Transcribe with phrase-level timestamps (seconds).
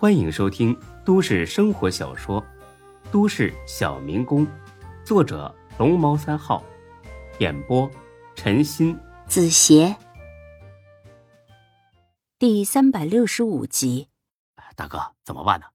[0.00, 0.74] 欢迎收听
[1.04, 2.40] 都市生活小说
[3.12, 4.46] 《都市小民工》，
[5.04, 6.64] 作者龙猫三号，
[7.38, 7.86] 演播
[8.34, 9.94] 陈鑫、子邪，
[12.38, 14.08] 第三百六十五集。
[14.74, 15.66] 大哥，怎么办呢？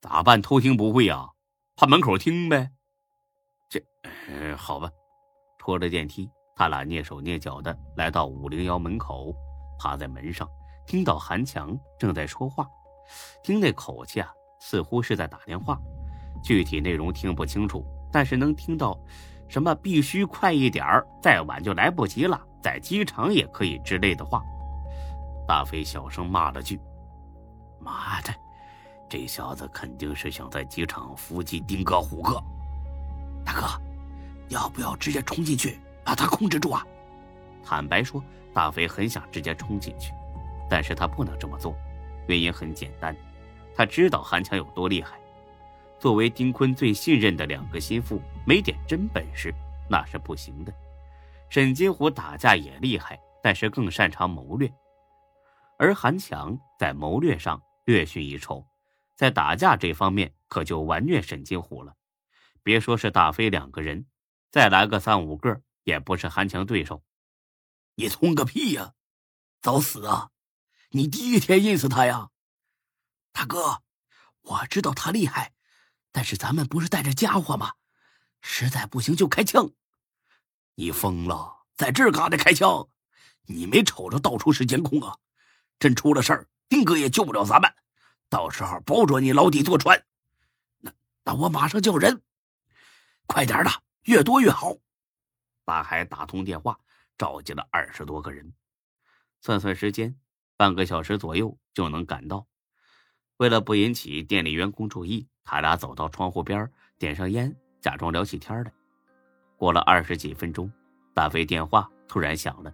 [0.00, 0.42] 咋办？
[0.42, 1.28] 偷听不会呀，
[1.76, 2.72] 趴门口听呗。
[3.70, 3.80] 这，
[4.28, 4.90] 呃，好吧。
[5.60, 9.32] 拖着电梯，他俩蹑手蹑脚的来到五零幺门口，
[9.78, 10.48] 趴在门上，
[10.84, 12.66] 听到韩强正在说话，
[13.42, 14.28] 听那口气啊，
[14.60, 15.78] 似乎是在打电话，
[16.42, 18.98] 具体内容听不清楚，但是能听到
[19.48, 20.84] 什么“必须快一点，
[21.22, 24.42] 再晚就来不及了，在机场也可以”之类的话。
[25.46, 26.80] 大飞小声骂了句
[27.80, 28.32] ：“妈的，
[29.08, 32.42] 这小子肯定是想在机场伏击丁哥、虎哥。”
[33.44, 33.66] 大哥。
[34.48, 36.84] 要不要直接冲进去把他控制住啊？
[37.64, 40.12] 坦白说，大飞很想直接冲进去，
[40.68, 41.74] 但是他不能这么做，
[42.26, 43.16] 原因很简单，
[43.74, 45.20] 他知道韩强有多厉害。
[45.98, 49.54] 作为丁坤最信任的两个心腹，没点真本事
[49.88, 50.74] 那是不行的。
[51.48, 54.72] 沈金虎打架也厉害，但是更擅长谋略，
[55.78, 58.64] 而韩强在谋略上略逊一筹，
[59.16, 61.94] 在打架这方面可就完虐沈金虎了。
[62.62, 64.06] 别说是打飞两个人。
[64.50, 67.02] 再来个三五个，也不是韩强对手。
[67.94, 68.92] 你冲个屁呀！
[69.62, 70.28] 找死啊！
[70.94, 72.28] 你第一天认识他呀，
[73.32, 73.82] 大哥。
[74.42, 75.54] 我知道他厉害，
[76.10, 77.74] 但是咱们不是带着家伙吗？
[78.42, 79.70] 实在不行就开枪。
[80.74, 82.88] 你疯了，在这嘎达开枪？
[83.46, 85.16] 你没瞅着到处是监控啊？
[85.78, 87.72] 真出了事儿，丁哥也救不了咱们。
[88.28, 90.04] 到时候保准你牢底坐穿。
[90.78, 90.92] 那
[91.24, 92.22] 那我马上叫人，
[93.26, 93.70] 快点的。
[94.02, 94.76] 越多越好。
[95.64, 96.78] 大海打通电话，
[97.16, 98.52] 召集了二十多个人。
[99.40, 100.18] 算算时间，
[100.62, 102.46] 半个小时左右就能赶到。
[103.38, 108.72] 为了不引起店里员工注意，他俩走到窗户边，点上烟，假装聊起天来。
[109.56, 110.70] 过了二十几分钟，
[111.12, 112.72] 大飞电话突然响了，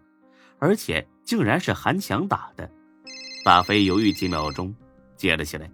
[0.59, 2.71] 而且竟然是韩强打的。
[3.43, 4.75] 大飞犹豫几秒钟，
[5.17, 5.71] 接了起来：“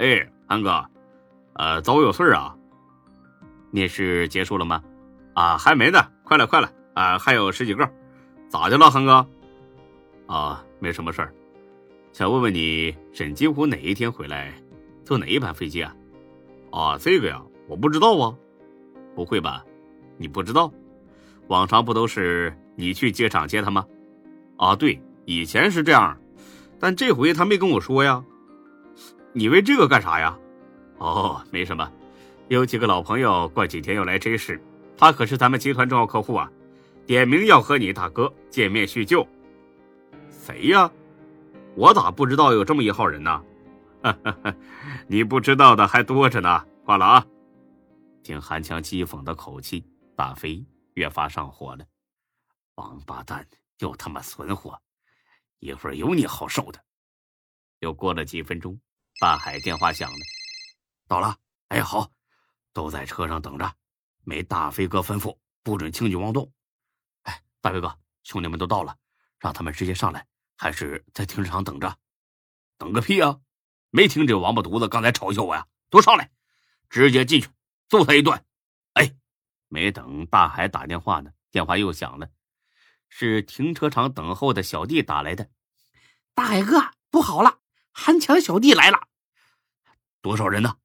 [0.00, 0.82] 哎，韩哥，
[1.52, 2.56] 呃，找我有事啊？”
[3.70, 4.82] 面试结束了吗？
[5.34, 7.86] 啊，还没呢，快了，快了啊，还有十几个，
[8.48, 9.28] 咋的了，韩哥？
[10.26, 11.32] 啊，没什么事儿，
[12.12, 14.52] 想问问你，沈金虎哪一天回来，
[15.04, 15.94] 坐哪一班飞机啊？
[16.70, 18.34] 啊，这个呀，我不知道啊。
[19.14, 19.62] 不会吧？
[20.16, 20.72] 你不知道？
[21.48, 23.84] 往常不都是你去机场接他吗？
[24.56, 26.18] 啊，对，以前是这样，
[26.78, 28.24] 但这回他没跟我说呀。
[29.32, 30.36] 你为这个干啥呀？
[30.98, 31.90] 哦，没什么。
[32.48, 34.60] 有几个老朋友过几天要来这市，
[34.96, 36.50] 他可是咱们集团重要客户啊，
[37.06, 39.26] 点名要和你大哥见面叙旧。
[40.40, 40.90] 谁呀？
[41.76, 43.44] 我咋不知道有这么一号人呢？
[44.02, 44.56] 哈哈哈
[45.06, 46.66] 你不知道的还多着呢。
[46.84, 47.26] 挂了啊！
[48.22, 49.86] 听韩强讥讽的口气，
[50.16, 50.64] 大飞
[50.94, 51.84] 越发上火了。
[52.76, 53.46] 王八蛋，
[53.78, 54.80] 又他妈损火！
[55.58, 56.80] 一会儿有你好受的。
[57.80, 58.80] 又过了几分钟，
[59.20, 60.18] 大海电话响了，
[61.06, 61.36] 到了。
[61.68, 62.10] 哎，好。
[62.72, 63.70] 都在车上等着，
[64.22, 66.50] 没大飞哥吩咐，不准轻举妄动。
[67.24, 68.96] 哎，大飞哥，兄弟们都到了，
[69.40, 70.24] 让他们直接上来，
[70.56, 71.96] 还是在停车场等着？
[72.78, 73.40] 等个屁啊！
[73.90, 75.66] 没听这王八犊子刚才嘲笑我呀？
[75.88, 76.30] 都上来，
[76.88, 77.48] 直接进去
[77.88, 78.44] 揍他一顿！
[78.92, 79.16] 哎，
[79.66, 82.30] 没等大海打电话呢，电话又响了，
[83.08, 85.50] 是停车场等候的小弟打来的。
[86.34, 87.58] 大海哥，不好了，
[87.92, 89.08] 韩强小弟来了，
[90.20, 90.76] 多少人呢？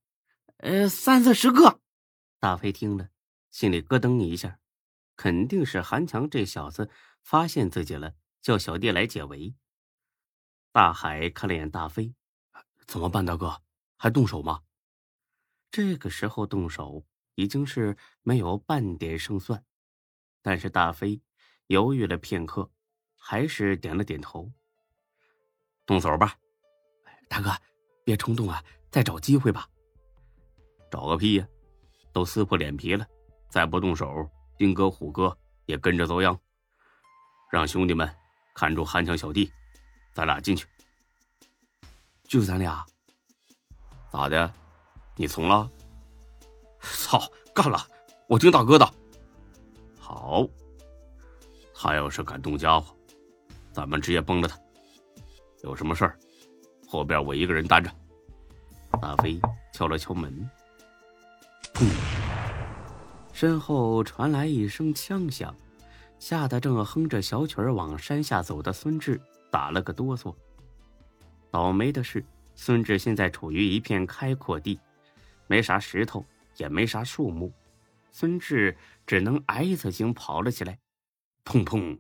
[0.57, 1.79] 呃，三四十个。
[2.39, 3.09] 大飞听了，
[3.51, 4.59] 心里咯噔一下，
[5.15, 6.89] 肯定是韩强这小子
[7.21, 9.55] 发现自己了，叫小弟来解围。
[10.71, 12.13] 大海看了眼大飞，
[12.85, 13.25] 怎么办？
[13.25, 13.59] 大哥，
[13.97, 14.61] 还动手吗？
[15.71, 17.03] 这个时候动手
[17.33, 19.65] 已经是没有半点胜算。
[20.43, 21.19] 但是大飞
[21.65, 22.69] 犹豫了片刻，
[23.15, 24.51] 还是点了点头。
[25.87, 26.37] 动手吧，
[27.27, 27.49] 大哥，
[28.03, 29.67] 别冲动啊，再找机会吧。
[30.91, 31.47] 找个屁呀！
[32.13, 33.07] 都撕破脸皮了，
[33.49, 35.35] 再不动手，丁哥、虎哥
[35.65, 36.39] 也跟着遭殃。
[37.51, 38.07] 让兄弟们
[38.55, 39.51] 看住韩强小弟，
[40.13, 40.65] 咱俩进去。
[42.23, 42.83] 就咱俩？
[44.09, 44.51] 咋的？
[45.15, 45.69] 你从了？
[46.79, 47.21] 操！
[47.53, 47.85] 干了！
[48.27, 48.93] 我听大哥的。
[49.99, 50.47] 好。
[51.73, 52.95] 他要是敢动家伙，
[53.71, 54.57] 咱们直接崩了他。
[55.61, 56.17] 有什么事儿，
[56.87, 57.91] 后边我一个人担着。
[59.01, 59.39] 大飞
[59.73, 60.49] 敲了敲门。
[61.73, 61.85] 砰！
[63.33, 65.53] 身后传来一声枪响，
[66.19, 69.19] 吓得正哼着小曲儿往山下走的孙志
[69.51, 70.35] 打了个哆嗦。
[71.51, 72.25] 倒霉的是，
[72.55, 74.79] 孙志现在处于一片开阔地，
[75.47, 76.25] 没啥石头，
[76.57, 77.53] 也没啥树木，
[78.11, 78.75] 孙志
[79.05, 80.79] 只能挨着惊跑了起来。
[81.43, 81.99] 砰砰，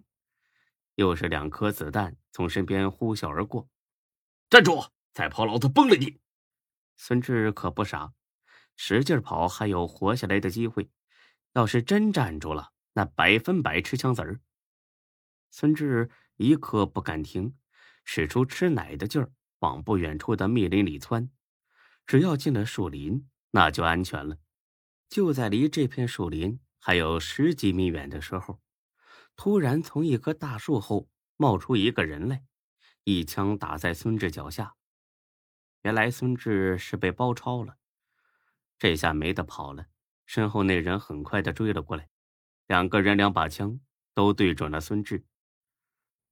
[0.95, 3.67] 又是两颗子弹从身边呼啸而过。
[4.49, 4.85] 站住！
[5.13, 6.19] 再跑，老子崩了你！
[6.97, 8.13] 孙志可不傻，
[8.75, 10.89] 使劲跑还有活下来的机会。
[11.53, 14.41] 要是真站住了，那百分百吃枪子儿。
[15.51, 17.55] 孙志一刻不敢停，
[18.03, 21.29] 使出吃奶的劲儿，往不远处的密林里窜。
[22.05, 24.37] 只要进了树林，那就安全了。
[25.07, 28.61] 就在离这片树林还有十几米远的时候，
[29.35, 32.43] 突然从一棵大树后冒出一个人来，
[33.03, 34.75] 一枪打在孙志脚下。
[35.81, 37.77] 原来孙志是被包抄了，
[38.77, 39.87] 这下没得跑了。
[40.25, 42.09] 身后那人很快的追了过来，
[42.67, 43.79] 两个人两把枪
[44.13, 45.25] 都对准了孙志。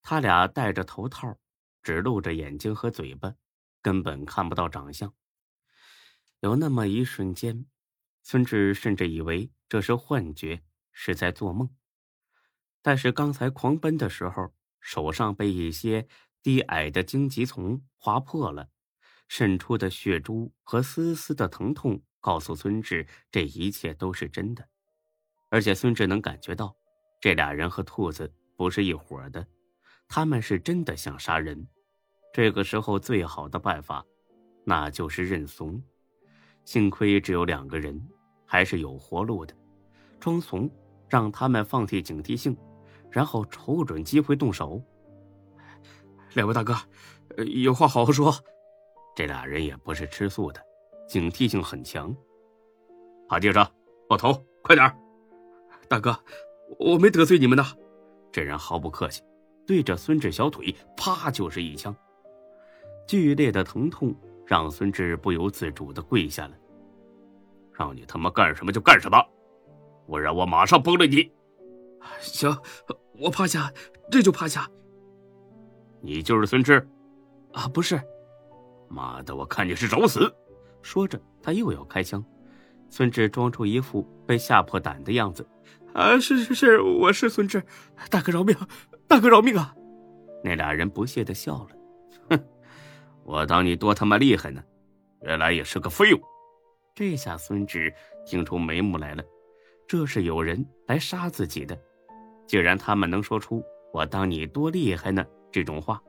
[0.01, 1.37] 他俩戴着头套，
[1.81, 3.35] 只露着眼睛和嘴巴，
[3.81, 5.13] 根本看不到长相。
[6.39, 7.65] 有那么一瞬间，
[8.21, 11.69] 孙志甚至以为这是幻觉，是在做梦。
[12.81, 16.05] 但是刚才狂奔的时候，手上被一些
[16.41, 18.69] 低矮的荆棘丛划破了，
[19.29, 24.67] 渗出的血珠和丝丝的疼痛，告诉孙志这一切都是真的。
[25.53, 26.75] 而且孙志能感觉到，
[27.21, 29.45] 这俩人和兔子不是一伙的。
[30.07, 31.67] 他们是真的想杀人，
[32.33, 34.03] 这个时候最好的办法，
[34.65, 35.79] 那就是认怂。
[36.65, 38.03] 幸亏只有两个人，
[38.47, 39.55] 还是有活路的。
[40.19, 40.67] 装怂，
[41.07, 42.57] 让他们放弃警惕性，
[43.11, 44.81] 然后瞅准机会动手。
[46.33, 46.73] 两位大哥，
[47.61, 48.33] 有话好好说。
[49.15, 50.59] 这俩人也不是吃素的，
[51.07, 52.11] 警惕性很强。
[53.29, 53.71] 趴地上，
[54.09, 54.33] 抱头，
[54.63, 54.91] 快点
[55.93, 56.17] 大哥，
[56.79, 57.63] 我没得罪你们呐。
[58.31, 59.21] 这人毫不客气。
[59.63, 61.95] 对着孙志小腿，啪就是一枪，
[63.05, 64.11] 剧烈的疼痛
[64.43, 66.53] 让孙志不由自主的跪下了。
[67.73, 69.23] 让你他妈干什么就干什么，
[70.07, 71.31] 不然我马上崩了你！
[72.19, 72.57] 行，
[73.19, 73.71] 我趴下，
[74.09, 74.67] 这就趴下。
[76.01, 76.89] 你就是孙志？
[77.51, 78.01] 啊，不是。
[78.89, 80.33] 妈的，我看你是找死！
[80.81, 82.25] 说着，他又要开枪。
[82.89, 85.47] 孙志装出一副被吓破胆的样子。
[85.93, 87.63] 啊，是是是，我是孙志，
[88.09, 88.55] 大哥饶命！
[89.07, 89.75] 大哥饶命啊！
[90.43, 91.69] 那俩人不屑的笑了，
[92.29, 92.43] 哼，
[93.23, 94.63] 我当你多他妈厉害呢，
[95.21, 96.19] 原来也是个废物。
[96.95, 97.93] 这下孙志
[98.25, 99.23] 听出眉目来了，
[99.87, 101.79] 这是有人来杀自己的。
[102.47, 103.63] 既然他们能说出
[103.93, 106.01] “我当你多厉害呢”这种话，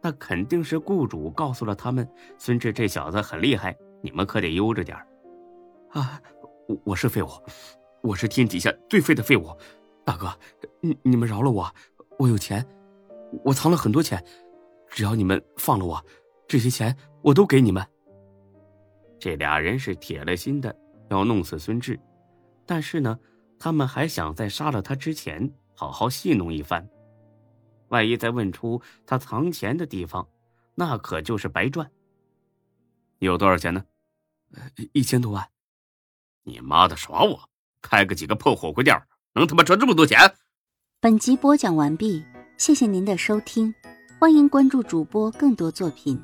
[0.00, 2.08] 那肯定是雇主告诉了他们，
[2.38, 4.96] 孙志这小子很厉害，你们可得悠着点
[5.90, 6.20] 啊，
[6.84, 7.28] 我是废物，
[8.02, 9.56] 我是天底下最废的废物，
[10.04, 10.32] 大哥，
[10.80, 11.74] 你你们饶了我。
[12.18, 12.66] 我有钱，
[13.44, 14.24] 我藏了很多钱，
[14.88, 16.04] 只要你们放了我，
[16.46, 17.86] 这些钱我都给你们。
[19.18, 20.74] 这俩人是铁了心的
[21.10, 21.98] 要弄死孙志，
[22.64, 23.18] 但是呢，
[23.58, 26.88] 他们还想在杀了他之前好好戏弄一番。
[27.88, 30.28] 万一再问出他藏钱的地方，
[30.74, 31.90] 那可就是白赚。
[33.18, 33.84] 有多少钱呢？
[34.92, 35.48] 一千多万。
[36.44, 37.48] 你妈的耍我！
[37.88, 39.00] 开个几个破火锅店，
[39.34, 40.18] 能他妈赚这么多钱？
[41.00, 42.24] 本集播讲完毕，
[42.58, 43.72] 谢谢您的收听，
[44.18, 46.20] 欢迎关注主播更多作品。